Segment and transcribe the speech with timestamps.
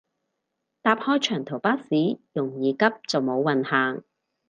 [0.81, 1.85] 搭開長途巴士
[2.33, 4.03] 容易急就冇運行